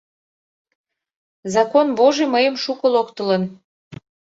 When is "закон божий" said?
1.55-2.29